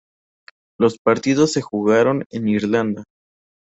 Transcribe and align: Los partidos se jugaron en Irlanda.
Los 0.79 0.97
partidos 0.97 1.53
se 1.53 1.61
jugaron 1.61 2.25
en 2.31 2.47
Irlanda. 2.47 3.03